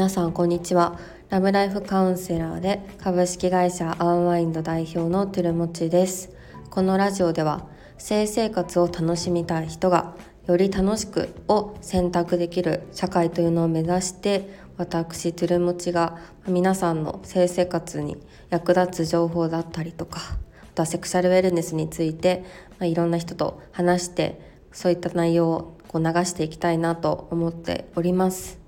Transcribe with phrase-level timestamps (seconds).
[0.00, 6.30] 皆さんこんにちはラブライフカウンセラーで株式会社アンワインド代表のトゥルモチです
[6.70, 7.66] このラジオでは
[7.98, 10.14] 性生活を楽しみたい人が
[10.46, 16.16] より楽しくを選択できる社会というのを目指して私トゥルモチが
[16.48, 18.16] 皆さんの性生活に
[18.48, 20.20] 役立つ情報だったりとか
[20.62, 22.42] あとはセクシャルウェルネスについて、
[22.78, 24.40] まあ、いろんな人と話して
[24.72, 28.59] そういった内容をこう流していきたいなと思っております。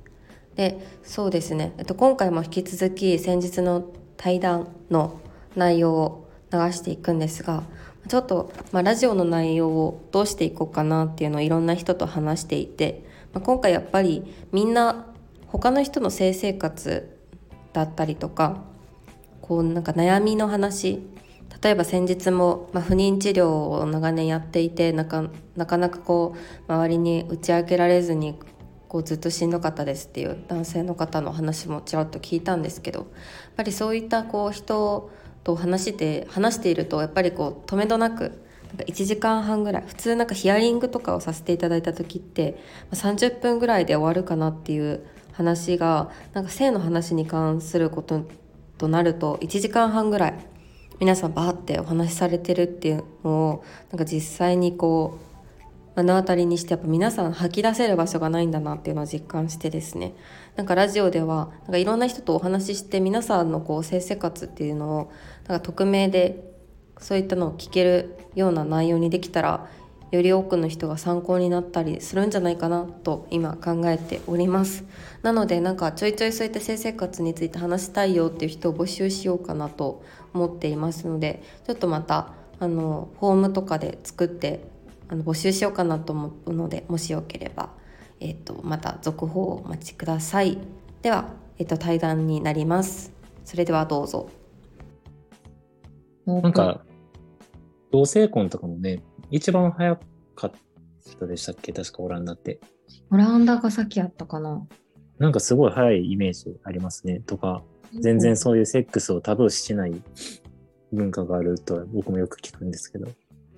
[0.57, 3.85] でそうですね、えっと、今回も引き続き先日の
[4.17, 5.21] 対談の
[5.57, 7.63] 内容を流していくんですが
[8.09, 15.07] ちょっと、まあ、ラジオの内容をどうしていこうかなっていうのをいろんな人と話していて、まあ、今回やっぱりみんな
[15.47, 17.19] 他の人の性生活
[17.73, 18.63] だったりとか
[19.41, 21.01] こうなんか悩みの話
[21.63, 25.25] 例えば先日も、まあ、不妊治療を長年やっていてなか
[25.57, 26.35] なかなかこ
[26.69, 28.39] う周りに打ち明けられずに
[28.93, 33.09] こうずっとしんどかったですっていう男性の方の話もちらっと聞いたんですけどやっ
[33.57, 35.11] ぱりそういったこう人
[35.45, 42.59] と話して話しているとやっぱりこう止めどなくなんか1時間半ぐらい普通なんかヒアリングとかをさせていただいた時って
[42.91, 48.27] 30分ぐらいで終わるかなっていう話がなんか性の話に関すること
[48.77, 50.35] となると1時間半ぐらい
[51.01, 55.32] 皆さんバーってお話しされてるっていうのをなんか実際にこう
[55.97, 60.15] 目の当たりにしてやっぱ皆さん吐き出せる場所がないんだなっていうのを実感してですね。
[60.57, 65.13] なんかラジオではなんかいろんな人とお話しして皆さんのこう性生活っていうのを
[65.49, 66.53] なんか匿名で
[66.99, 69.69] そういったのを聞けるような内容にできたら
[70.13, 74.85] より多くの人が参考になったりするんじゃないかなと今考えております。
[75.23, 80.03] なのでなんかちょいちょいそういった性生活について話したいよっていう人を募集しようかなと
[80.35, 84.61] 思っていますのでちょっとまたあのフォームとかで作って
[85.13, 87.69] あの募集しようかなと思うのでもしよければ、
[88.19, 90.57] えーと、また続報をお待ちください。
[91.03, 93.13] では、えーと、対談になります。
[93.45, 94.31] それではどうぞ。
[96.25, 96.83] なんか
[97.91, 100.01] 同性婚とかもね一番早
[100.35, 100.53] かっ
[101.21, 101.75] たでしたっけ？
[101.75, 102.59] 確かオランダって。
[103.11, 104.67] オランダが先やったかな。
[105.19, 107.21] なんかすごい早いイメージありますね。
[107.21, 107.63] とか
[108.01, 110.03] 全然そういうセックスをタブーしない
[110.91, 113.09] 文化があると僕もよく聞くんですけど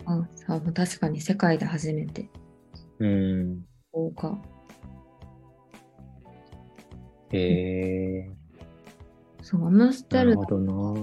[0.06, 2.28] ああ確かに世界で初めて。
[2.98, 3.64] うん。
[3.92, 4.38] そうか。
[7.32, 8.30] へえ
[9.42, 10.38] そう、アムステル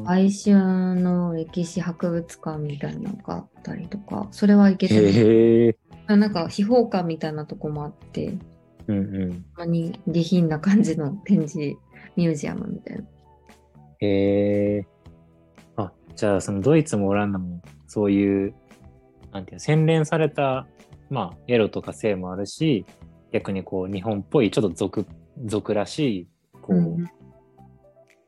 [0.05, 0.55] 哀愁
[0.95, 5.77] の歴史博物館みたいなのがあったりとか、それは行けてる。
[6.07, 8.33] なんか秘宝館みたいなとこもあって、
[8.87, 9.43] うんうん。
[9.55, 11.77] たまに下品な感じの展示
[12.15, 13.03] ミュージアムみたいな。
[13.99, 14.87] へえ。
[15.75, 18.55] あ、じゃあそのドイツもオランダもそういう
[19.31, 20.67] なんていう洗練された、
[21.09, 22.85] まあ、エロとか性もあるし、
[23.31, 25.05] 逆にこう、日本っぽい、ちょっと俗、
[25.45, 26.27] 俗らしい、
[26.61, 27.07] こう、うん、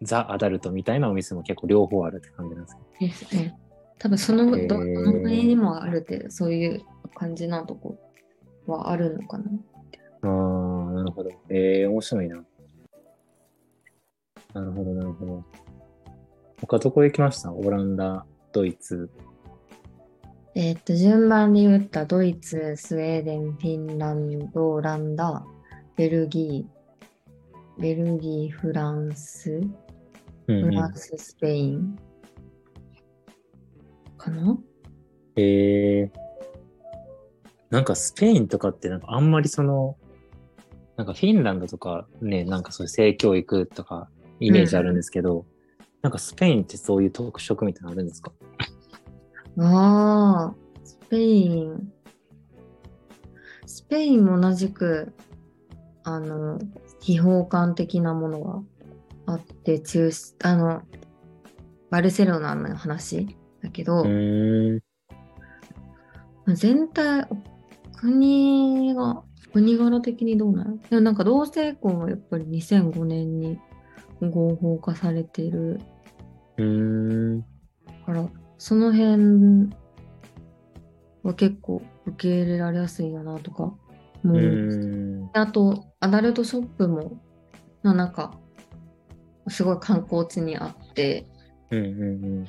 [0.02, 2.82] ザ・アダルトみたいなお店も結構両方あるって感じなんですね。
[3.08, 3.58] ですね。
[4.00, 6.82] 多分その、どどの辺にもある程度、そういう
[7.16, 7.98] 感じなとこ
[8.66, 9.46] はあるのかな。
[10.24, 11.30] ああ、なるほど。
[11.50, 12.44] ええー、面白いな。
[14.54, 15.44] なるほど、なるほど。
[16.62, 17.52] 他どこ行きました？
[17.52, 19.10] オランダ、ドイツ、
[20.56, 25.44] えっと、順番で言ったドイツ、スウェーデン、フィンランド、オランダ、
[25.96, 29.62] ベルギー、ベルギー、フランス、
[30.46, 31.98] フランス、スペイン
[34.16, 34.56] かな？
[35.38, 36.10] えー、
[37.72, 39.98] なんかスペインとかってなんかあんまりその、
[40.98, 44.08] なんかフィンランドとかね、なんかそういう性教育とか
[44.40, 45.46] イメージあるんですけど、うん、
[46.04, 48.32] なんかスペインってそういう特色みたいなのあるんですか？
[49.60, 51.92] ああ、スペイン。
[53.66, 55.14] スペインも同じく、
[56.04, 56.60] あの、
[57.00, 60.10] 秘宝館的なものがあって、中
[60.44, 60.82] あの、
[61.90, 64.04] バルセロナの話だけど、
[66.48, 67.28] 全体、
[67.96, 69.24] 国が、
[69.54, 73.60] 国柄的にどうなのでもなんか同性婚はやっぱり2005年に
[74.20, 75.80] 合法化されてる。
[76.58, 77.42] うん。
[78.06, 78.28] から
[78.58, 79.74] その辺
[81.24, 83.74] は結構受け入れられやすいよなとか
[84.24, 87.22] もうあとアダルトショップも
[87.84, 88.34] なんか
[89.48, 91.28] すごい観光地にあって、
[91.70, 92.06] うんうんう
[92.42, 92.48] ん、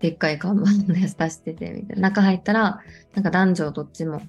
[0.00, 2.02] でっかい看板のやつ出しててみたいな。
[2.02, 2.80] 中入ったら
[3.14, 4.20] なんか男女どっちも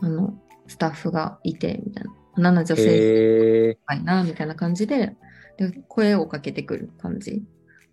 [0.00, 0.34] あの
[0.66, 2.12] スタッフがいてみたいな。
[2.36, 5.16] 7女性がいなみたいな感じで
[5.58, 7.42] で声をかけてくる感じ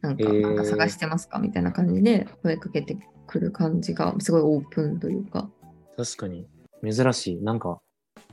[0.01, 1.39] なんか、なんか探してますか？
[1.39, 2.97] みたいな感じで声かけて
[3.27, 5.49] くる感じがすごいオープンというか。
[5.97, 6.47] 確かに
[6.83, 7.41] 珍しい。
[7.41, 7.81] なんか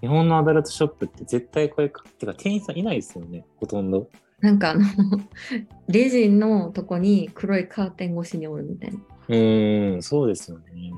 [0.00, 4.08] 日本のアダルトショップって絶対声かけ、てか店員さんいないですよね、ほとんど。
[4.40, 4.84] なんかあの、
[5.88, 8.98] レジのとこに黒いカーテン越しにおるみたいな。
[9.28, 10.92] うーん、そうですよね。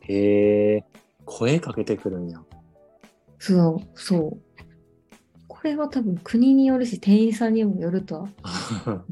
[0.00, 0.84] へえ、
[1.24, 2.42] 声かけてくるんや。
[3.38, 4.51] そう、そう。
[5.52, 8.28] これは多分国によるし、店員さんにもよるとは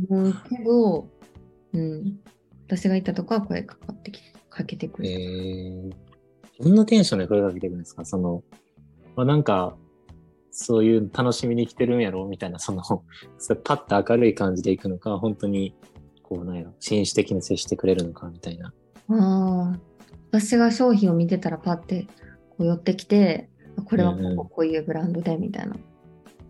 [0.08, 1.08] 思うけど、
[1.72, 2.18] うん。
[2.66, 5.90] 私が行ったとこは声かかってきて、かけてくへる。
[6.60, 8.04] え、どんなテンションで声かけてくるんですか？
[8.04, 8.42] その、
[9.16, 9.76] まあ、なんか、
[10.50, 12.82] そういう楽しみに来てるんやろみたいな、その、
[13.64, 15.74] パッと明るい感じで行くのか、本当に、
[16.22, 18.72] こう、なんやろ、紳士的に接してくれるのかみたいな。
[19.08, 19.80] ああ、
[20.32, 22.06] 私が商品を見てたらパッて
[22.50, 25.74] こう寄ってきて、あこれはこうんうんここういうブランドでみたいな、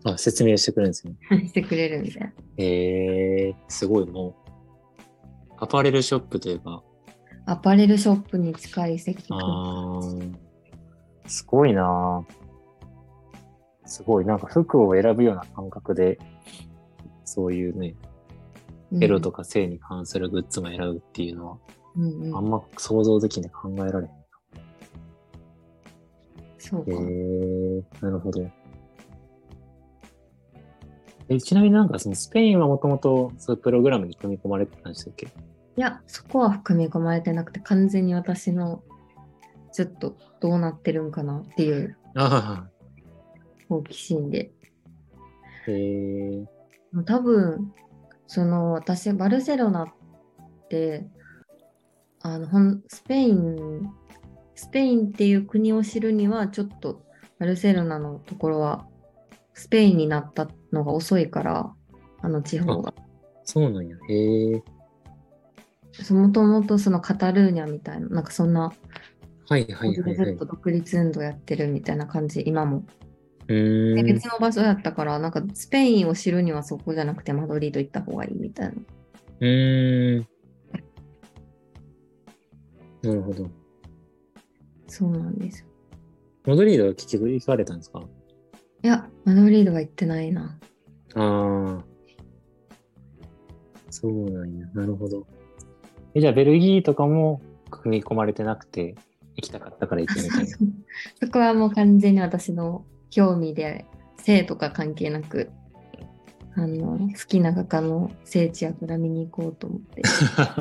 [0.03, 1.15] あ、説明してくれるんですね。
[1.47, 2.33] してくれるみたいな。
[2.57, 6.83] へえ、すごい、もう、アパレルショップというか、
[7.45, 9.33] アパレルショップに近い接客。
[9.33, 10.35] あー
[11.27, 12.41] すごいなぁ
[13.85, 16.17] すごい、なんか服を選ぶような感覚で、
[17.25, 17.95] そういうね、
[19.01, 21.57] エロとか性に関するグッズも選ぶっていうのは、
[21.95, 24.11] うんうんあんま想像できない考えられへん。
[26.57, 26.91] そうか。
[26.91, 28.49] へえなるほど。
[31.33, 35.27] え、ちなみになんかそのスペインはもともとそういうプログラムに組み込まれてたんでしたっけ？
[35.27, 35.29] い
[35.77, 38.83] や、そこは組み込まれてなくて、完全に私の
[39.71, 42.67] ちょっとどうなってるんかなっていうあ
[43.69, 44.51] 好奇心で。
[45.67, 46.45] あ、へえ
[47.05, 47.73] 多分、
[48.27, 49.87] その私、バルセロナっ
[50.69, 51.07] て、
[52.21, 53.89] あのほんスペイン、
[54.55, 57.03] スペインっていう国を知るには、ちょっと
[57.39, 58.85] バルセロナのところは、
[59.53, 61.73] スペインになったのが遅いから、
[62.21, 62.93] あの地方が。
[63.43, 63.97] そうなんや。
[64.09, 64.63] へえ
[66.09, 68.71] もともとそのカタルーニャみたいな、なんかそんな、
[69.49, 70.45] はいはいはいはいずっと。
[70.45, 72.85] 独立運動やってるみたいな感じ、今も。
[73.47, 78.73] で別の場所やったから、なんかスペインを知るにはそこじゃなくてマドリード行った方がいいみたいな。
[79.41, 80.27] うーん。
[83.01, 83.49] なるほど。
[84.87, 85.67] そうなんですよ。
[86.45, 88.01] モドリードは結局行かれたんですか？
[88.83, 90.57] いや、マドリードは行ってないな。
[91.15, 91.83] ああ。
[93.89, 94.65] そうなんや。
[94.73, 95.27] なるほど。
[96.15, 98.95] え、じゃあベルギーとかも組み込まれてなくて、
[99.35, 100.47] 行きたかったから行ってみたいな。
[101.21, 103.85] そこはもう完全に私の興味で、
[104.17, 105.51] 性とか関係なく、
[106.55, 110.01] あの、好きな画家の聖地やから見に行こうと思って。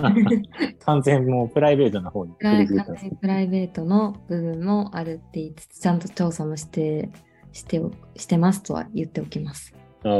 [0.84, 7.10] 完全もうプライベートな方にプライ振り切ったんですねプライベートの部分もあるって言いつつ、ちゃんと調査もして、
[7.52, 9.74] しておしてますとは言っておきます。
[10.04, 10.12] ああ、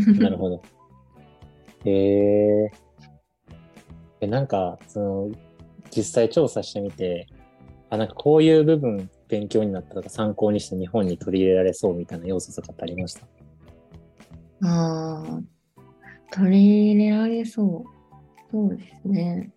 [0.20, 0.62] なるほど。
[1.84, 2.70] へえ。
[4.20, 5.30] え、なんか、その、
[5.90, 7.26] 実際調査してみて、
[7.90, 13.26] あ、なんかこういう部分勉強になったとか参考にして日本に取り入れられそうみたいな要素とかってありました？
[14.64, 15.42] ああ、
[16.30, 17.84] 取り入れられそう。
[18.50, 19.50] そうですね。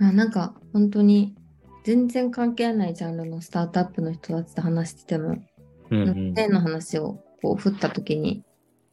[0.00, 1.34] あなんか本当に
[1.88, 5.38] 全然関係ないジャンルのスタートアップの人たちと話してても、
[5.88, 8.44] うんなんの話をこう振った時に、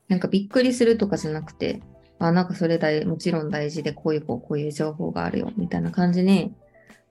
[0.07, 1.81] なんかびっくりするとかじゃなくて、
[2.19, 6.53] あ、なんかそれ大もちろん大事で、こういうこうこういう情報があるよみたいな感じに。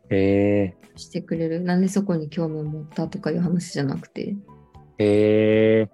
[0.09, 1.61] してくれる。
[1.61, 4.37] なんでそこに興味を持ったとかいう話じゃなくて、
[4.97, 5.91] へえ。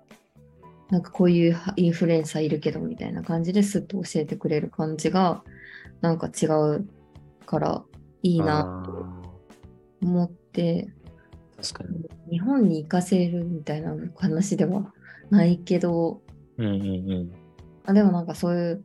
[0.90, 5.42] なんかこういうインフルエンサーいるけどみたいな感じですっと教えてくれる感じが
[6.00, 6.88] なんか違う
[7.44, 7.82] から
[8.22, 8.99] いいなと
[10.02, 10.88] 思って
[11.56, 12.08] 確かに。
[12.30, 14.92] 日本に行かせるみたいな話では
[15.30, 16.22] ないけど
[16.56, 16.78] うんうんう
[17.24, 17.32] ん。
[17.86, 18.84] あでもなんかそういう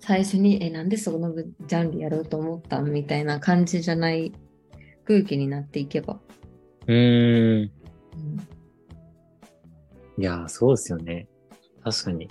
[0.00, 4.32] 最初にえなんでそのジャンルやろうと思ったんみたいな感じじゃない
[5.04, 6.20] 空気になっていけば、
[6.86, 7.70] うーん。
[8.14, 8.50] うん
[10.18, 11.28] いやー、そうですよね。
[11.82, 12.28] 確かに。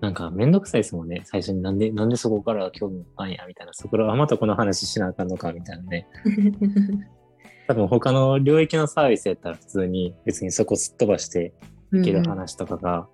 [0.00, 1.22] なんか、めんどくさいですもんね。
[1.24, 3.72] 最初になんで、なんでそこから興味持ったんや、みたいな。
[3.74, 6.06] そこから、あ、またこの話しなあかんのか、みたいなね。
[7.68, 11.54] 多分他の領域のサービスやったら普通に別にそこすっ飛ばして
[11.92, 13.08] いける話とかが、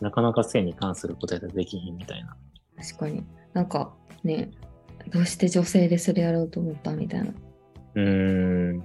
[0.00, 2.36] なかなか性に関することやったらできひんみたいな。
[2.78, 4.50] 確かになんかね
[5.10, 7.30] どうして女性でそれやろうと思ったみたいな
[7.94, 8.84] うーん。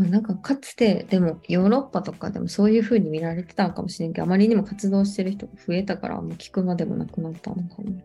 [0.00, 8.00] まあなんかかつてでもヨーロッパとかでもそういう風に見られてたのかもしれんけどあまりにも活動してる人が増えたからもう聞くまでもなくなったのかも。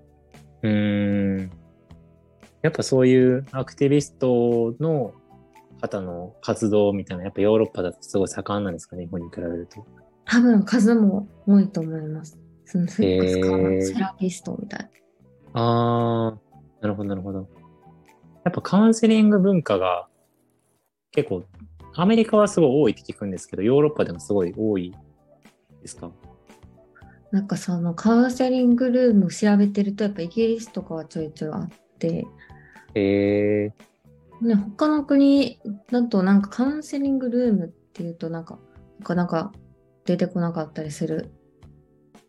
[0.64, 1.52] うーん。
[2.62, 5.14] やっぱそういうアクティビストの
[5.80, 9.86] 方の活動みたいな、やっぱヨーロッパだとすごい盛んなんですかね、日本に比べると。
[10.26, 12.40] 多分数も多いと思います。
[12.66, 14.90] そのセックスカウンへーセラピストみたいな。
[15.54, 17.48] あー、なるほど、なるほど。
[18.44, 20.08] やっぱカウンセリング文化が
[21.12, 21.44] 結構、
[21.98, 24.94] アメリカはすごい多いって聞くんですけど、ヨーロッパでもすごい多い
[25.82, 26.12] ですか？
[27.32, 32.26] なんかそのカウンセリングルームを調べてるとやっぱイギリスとかはちょいちょいあって、
[32.94, 33.74] へえ
[34.42, 35.60] ね、他の国
[35.92, 38.60] だとなんかカウンセリングルームっていうとなんか
[39.00, 39.52] なかなか
[40.06, 41.32] 出てこなかったりする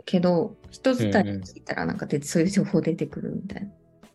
[0.05, 3.69] けど人伝い聞いたらなんかでそういう情報出てくるみたい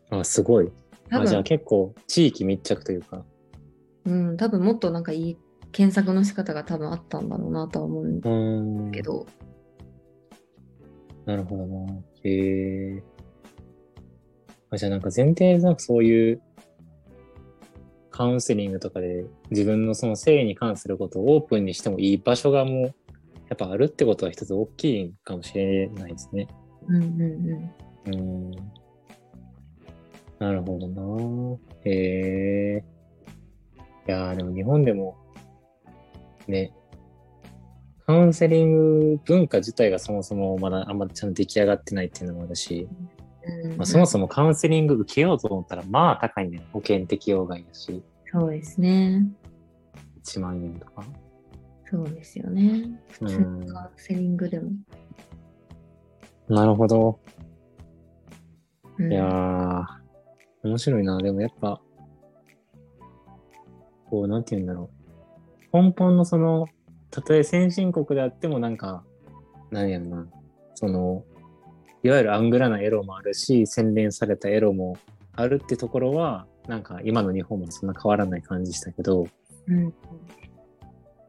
[0.10, 0.20] な。
[0.20, 0.72] あ、すごい。
[1.10, 3.26] 多あじゃあ分結構地域密着というか。
[4.06, 5.38] うん、多分もっとなんかいい
[5.72, 8.92] 検索の仕方が多分あったんだろうなとは思うんだうーん。
[8.92, 9.26] けど、
[11.26, 11.94] なるほどな。
[12.24, 13.04] へえ。
[14.70, 16.42] あじゃあなんか前提なんかそういう
[18.10, 22.92] カウンセリングとかで自分のその性に関することをオープンにしてもいい場所がもうや
[23.54, 26.48] っぱあるってことは一つ大きいかもしれないですね。
[26.88, 27.12] うんうん
[28.06, 28.52] うーん。
[30.40, 31.58] なるほどな。
[31.86, 32.11] へえ。
[34.08, 35.18] いやーでも日本でも
[36.48, 36.74] ね、
[38.06, 42.88] カウンセリング文化自体がそもそもまだあんまちゃんと出来上がってないっていうのもあるし、
[43.44, 46.66] うんうんまあ、そもそもカウンセリング受けようと思ったらまあ高いね。
[46.74, 49.28] 保険適用外だし、そうですね。
[50.24, 51.04] 1万円とか。
[51.90, 52.90] そうですよね。
[53.12, 54.72] 普通うんのカウンセリングでも。
[56.50, 57.20] なるほど。
[58.98, 59.86] うんいやー、
[60.64, 61.18] 面白いな。
[61.18, 61.82] でもやっぱ、
[64.12, 64.90] こう、なんて言うんだろ
[65.74, 65.82] う。
[65.82, 66.68] 根本のその、
[67.10, 69.04] たとえ先進国であってもなんか、
[69.72, 70.28] なんやろな。
[70.76, 71.24] その、
[72.04, 74.98] いわゆるアングラなエロもあるし、洗練されたエロも
[75.34, 79.28] あるってところは、なんか今の日本もそんな変わらない感じしたけど、
[79.68, 79.94] うん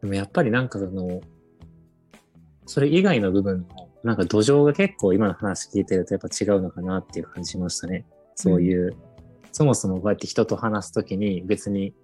[0.00, 1.20] でもやっぱりなんかその、
[2.66, 8.04] それ以外の部分の、なんか土壌が結構今の話聞いてるとやっぱ違うのかなっていう感じしましたね。
[8.34, 8.96] そういう、
[9.52, 11.94] そもそもこうやって人と話すときに別に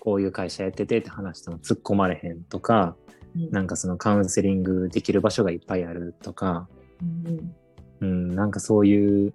[0.00, 2.96] こういう会社やっててって話しても突っ込まれへんとか、
[3.36, 3.50] うん。
[3.50, 6.68] なんかそのカウンセリングできる場所がいっぱいあるとか、
[7.00, 7.54] うん
[8.00, 9.32] うん、なんかそういう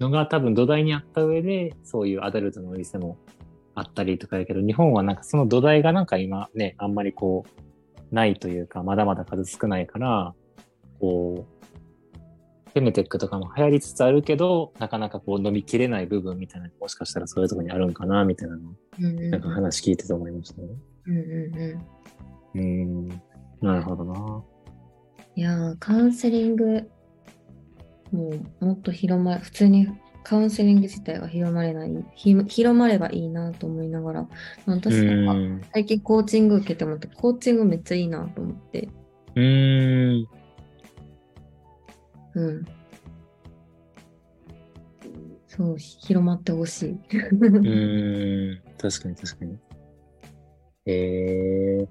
[0.00, 3.18] のが多分土台にあった上で、そういうアダルトのお店も
[3.74, 10.34] あったりとかやけど、日本はなんかその土台がなんか今ね、あんまりこう、ないというか、まだまだ数少ないから、
[11.00, 11.56] こう、
[12.72, 18.62] フェムテックとかも流行りつつあるけど、なかなかこう飲みきれない部分みたいなもしかしたらそういうところにあるんかな、みたいなの、
[18.98, 20.68] なんか話聞いてて思いましたね。
[21.06, 21.58] うんうん
[22.54, 23.08] うんうん、
[23.60, 24.42] なるほどな。
[25.34, 26.90] いやーカウンセリング
[28.10, 29.88] もうもっと広ま普通に
[30.22, 34.28] カウンセリング自体が広まれないひ広まればいいなと思いながらう
[34.66, 35.60] 私なんかん。
[35.72, 38.88] 最近コーチング受けてもらってコーチングめっちゃいいなと思って
[39.34, 40.26] うん。
[42.34, 42.64] うん
[45.56, 48.62] そう広まってほしいうーん。
[48.78, 49.58] 確かに確かに。
[50.86, 51.88] ええっ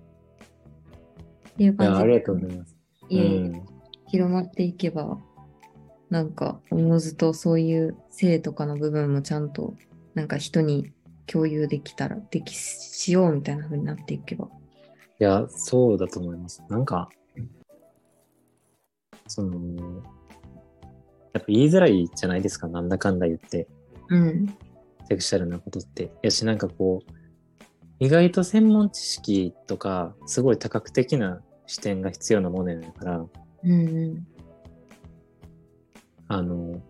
[1.57, 2.75] ていう感じありがとうございます。
[3.09, 3.65] いえいえうん
[4.07, 5.17] 広まっていけば
[6.11, 9.73] なんかおのずとそういう性とかの部分もちゃんと
[10.13, 10.93] なんか人に
[11.25, 14.47] 共有できたらできしようみたいな風になっていけば
[15.17, 16.61] いや、そうだと思います。
[16.67, 17.07] なんか、
[19.27, 20.03] その、
[21.35, 23.67] やっぱ言いづらいじゃないですか、なんだかんだ言って、
[24.07, 24.45] うん
[25.07, 26.11] セクシャルなことって。
[26.23, 27.11] やし、なんかこう、
[27.99, 33.25] 意外と専門知識とか、すごい多角的な視点が必要なものやから、
[33.63, 33.75] うんう
[34.13, 34.27] ん
[36.27, 36.81] あの、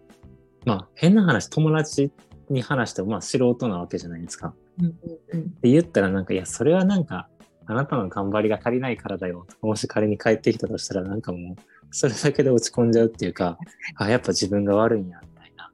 [0.63, 2.11] まあ、変な話、友達
[2.49, 4.53] に話しても、まあ、素人なわけじゃないですか。
[4.79, 7.27] うんうんって言ったらなんか、いや、それはなんか、
[7.65, 9.47] あなたの頑張りが足りないからだよ。
[9.61, 11.55] もし仮に帰ってきたとしたら、なんかもう、
[11.95, 13.57] それだけで落ち込んじゃうっていうか、
[13.95, 15.71] あ、やっぱ自分が悪いんや、みたいな。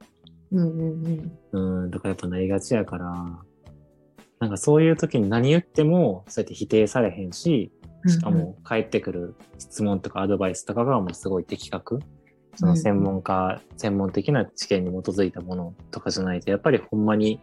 [0.51, 3.39] うんうんうんうん、とかやっぱなりがちやから、
[4.39, 7.71] なんかそういう時に何言っても、そうやって否定されへんし、
[8.05, 11.99] しかも返ってくる質問とかアドバイスとかがもうすごい的確。
[12.55, 17.39] その専門家、専門的な知見に基づいたものとかじゃないと、やっぱりほんまに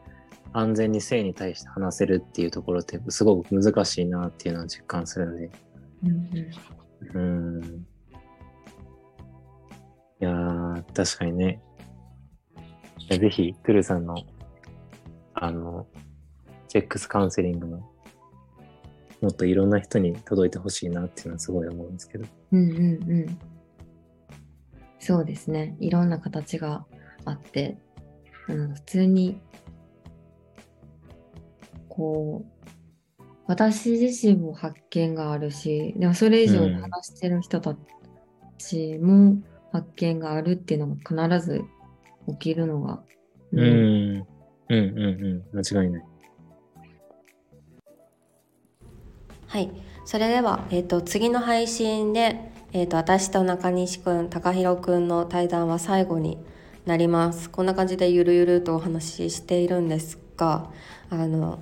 [0.52, 5.50] 安全に性に対して話せるっていうところってすごく難しいなっていうのを実感するので。
[6.04, 6.68] うんうん
[7.14, 7.87] うん。
[10.20, 11.62] いやー、確かにね。
[13.08, 14.16] ぜひ、トゥルさんの、
[15.34, 15.86] あの、
[16.68, 17.78] セックスカウンセリングの、
[19.20, 22.26] もっといろんな人に届いてほしいなっていうのはすごい思うんですけど。
[22.52, 23.38] うんうんうん
[24.98, 26.84] そうですねいろんな形が
[27.24, 27.78] あって、
[28.48, 29.40] うん、普通に
[31.88, 32.44] こ
[33.18, 37.76] う私自身も発見があるしでもそれ以上に話してる人た
[38.58, 39.38] ちも
[39.72, 41.62] 発見があるっていうのが必ず
[42.28, 43.00] 起きるのが、
[43.52, 43.60] うん。
[43.60, 44.24] うん
[44.70, 45.58] うんうん。
[45.58, 46.04] 間違いない。
[49.48, 49.70] はい
[50.04, 56.38] それでは、えーと、次の配信で、えーと、私と中西くん高弘くんの対談は最後に
[56.84, 60.70] なりますこんな感じでゆるゆるとお話ししているんですが
[61.10, 61.60] あの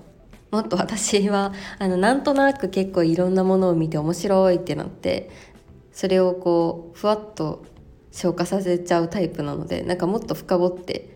[0.51, 5.31] もっと私はあのなんとなく結構いろんなものを見て面白いってなって
[5.93, 7.65] それをこうふわっと
[8.17, 11.15] 消化させちゃうタイプなのでなんかもっと深掘って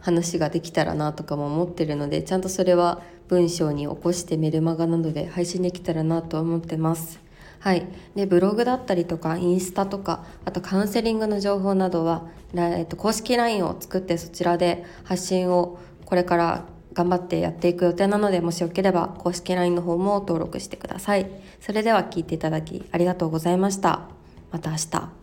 [0.00, 7.20] 話ができたらなとかも思ってるのでちゃんとそれは文章に起こしてメルマガなどで配信できたらなと思ってます。
[7.60, 21.30] はい、でブログだったりとかインスタとかあとカウンセリングの情報などは、えっと、公式 LINE を作ってそちらで発信をこれから頑張ってやっていく予定なのでもしよければ公式 LINE の方も登録してください。
[21.60, 24.08] それでは聞いていただきありがとうございました。
[24.50, 25.19] また明日。